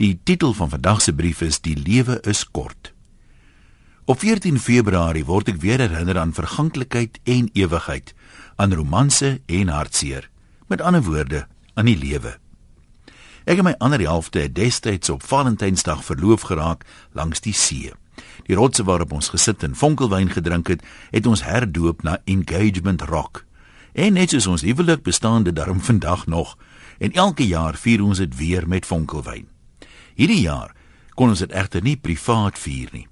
[0.00, 2.94] Die titel van vandag se brief is Die lewe is kort.
[4.04, 8.14] Op 14 Februarie word ek weer herinner aan verganklikheid en ewigheid,
[8.56, 10.30] aan romanse en hartseer.
[10.72, 11.42] Met ander woorde,
[11.74, 12.32] aan die lewe.
[13.44, 17.92] Ek en my ander helfte het destyds op Valentynsdag verloof geraak langs die see.
[18.48, 20.80] Die rotse waarop ons gesit en vonkelwyn gedrink het,
[21.12, 23.44] het ons herdoop na Engagement Rock.
[23.92, 26.56] En net soos ons huwelik bestaan dit daarom vandag nog
[26.96, 29.59] en elke jaar vier ons dit weer met vonkelwyn.
[30.20, 30.74] Hierdie jaar
[31.16, 33.06] kon ons dit egter nie privaat vier nie.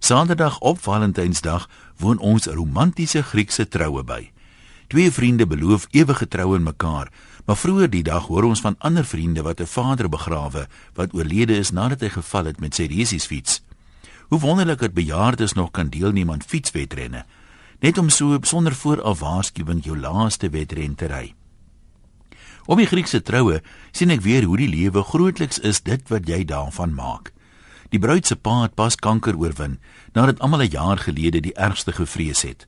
[0.00, 1.66] Saterdag op Valentynsdag
[2.00, 4.30] woon ons 'n romantiese Griekse troue by.
[4.88, 7.12] Twee vriende beloof ewige trou aan mekaar,
[7.46, 11.56] maar vroeër die dag hoor ons van ander vriende wat 'n vader begrawe wat oorlede
[11.56, 13.60] is nadat hy geval het met sy resiesfiets.
[14.28, 17.24] Hoe wonderlik dat bejaardes nog kan deelneem aan fietswedrenne
[17.80, 21.37] net om so sonder vooraf waarskuwing jou laaste wedren te ry.
[22.68, 23.62] Op die Griekse troue
[23.96, 27.30] sien ek weer hoe die lewe grootliks is dit wat jy daarvan maak.
[27.88, 29.78] Die bruid se pa het pas kanker oorwin
[30.12, 32.66] nadat almal 'n jaar gelede die ergste gevrees het.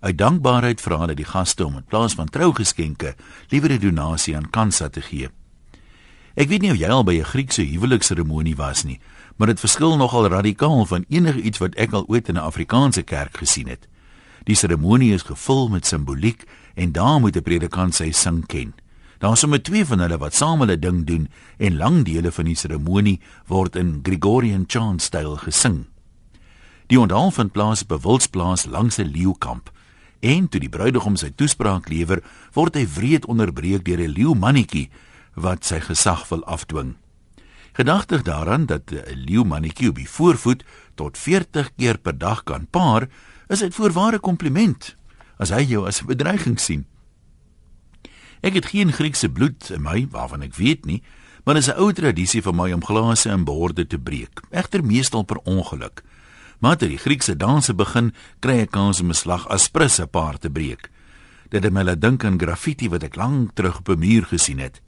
[0.00, 3.14] Uit dankbaarheid vra hulle die gaste om in plaas van trougeskenke
[3.48, 5.30] liewer 'n donasie aan Kansa te gee.
[6.34, 9.00] Ek weet nie of jy al by 'n Griekse huwelikseremonie was nie,
[9.36, 13.02] maar dit verskil nogal radikaal van enige iets wat ek al ooit in 'n Afrikaanse
[13.02, 13.88] kerk gesien het.
[14.44, 16.44] Die seremonie is gevul met simboliek
[16.74, 18.74] en daar moet 'n predikant sy sing ken.
[19.18, 22.46] Daar is sommer twee van hulle wat saam hulle ding doen en lang dele van
[22.46, 23.18] die seremonie
[23.50, 25.86] word in Gregorian chant styl gesing.
[26.86, 29.70] Die onthaal vind plaas op 'n wildsplaas langs 'n leeukamp.
[30.20, 34.90] En toe die bruidegom sy toespraak lewer, word hy wreed onderbreek deur 'n leeumannetjie
[35.34, 36.94] wat sy gesag wil afdwing.
[37.72, 43.08] Gedagtig daaraan dat 'n leeumannetjie op die voorvoet tot 40 keer per dag kan paar,
[43.48, 44.96] is dit voorware kompliment
[45.38, 46.86] as hy jou as 'n bedreiging sien.
[48.40, 51.02] Ek het geen Griekse bloed in my waarvan ek weet nie,
[51.44, 54.84] maar dit is 'n ou tradisie vir my om glase en borde te breek, egter
[54.84, 56.02] meestal per ongeluk.
[56.58, 60.38] Maar ter die Griekse danse begin, kry ek kans om 'n slag aspris 'n paar
[60.38, 60.90] te breek.
[61.48, 64.58] Dit het my laat dink aan graffiti wat ek lank terug op 'n muur gesien
[64.58, 64.80] het.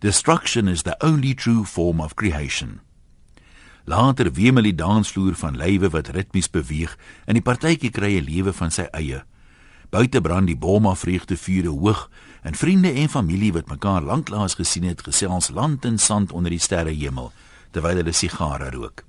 [0.00, 2.80] Destruction is the only true form of creation.
[3.84, 8.52] Later wemel die dansvloer van lywe wat ritmies beweeg en die partytjie kry 'n lewe
[8.52, 9.24] van sy eie.
[9.88, 12.10] Buite brand die boma vreugde vure hoog
[12.42, 16.60] en vriende en familie wat mekaar lanklaas gesien het gesels land en sand onder die
[16.60, 17.32] sterrehemel
[17.72, 19.04] terwyl hulle sigare rook.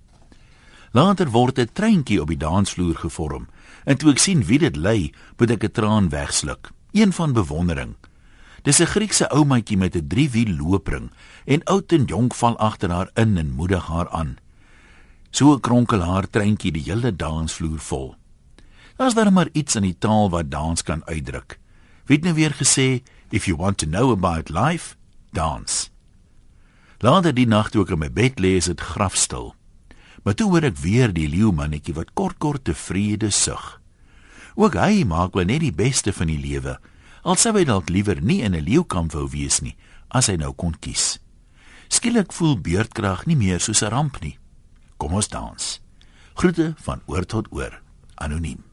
[0.91, 3.47] Later word 'n treintjie op die dansvloer gevorm
[3.83, 7.95] en toe ek sien wie dit lei, moet ek 'n traan wegsluk, een van bewondering.
[8.63, 11.11] Dis 'n Griekse oumaatjie met 'n driewiel loopring
[11.45, 14.37] en oud en jonk val agter haar in en moedig haar aan.
[15.31, 18.15] So kronkel haar treintjie die hele dansvloer vol.
[18.99, 21.59] Daar's daar maar iets in die taal wat dans kan uitdruk.
[22.05, 22.99] Wie het nou weer gesê
[23.31, 24.95] if you want to know about life,
[25.31, 25.87] dance.
[26.99, 29.53] Later die nag toe ek in my bed lê, is dit grafstil.
[30.27, 33.79] Maar toe hoor ek weer die leeumannetjie wat kort kort tevrede sug.
[34.59, 36.75] Ook hy maak wel net die beste van die lewe.
[37.23, 39.77] Al sou hy dalk liewer nie in 'n leeukamp wou wees nie,
[40.11, 41.19] as hy nou kon kies.
[41.87, 44.37] Skielik voel beerdkrag nie meer soos 'n ramp nie.
[44.97, 45.79] Kom ons dans.
[46.35, 47.81] Groete van oor tot oor.
[48.15, 48.68] Anoniem.